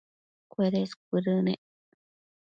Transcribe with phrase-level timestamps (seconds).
[0.51, 1.61] cuedes cuëdënec